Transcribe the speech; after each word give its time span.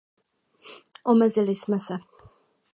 Omezili 1.03 1.55
jsme 1.55 1.79
se. 1.79 1.93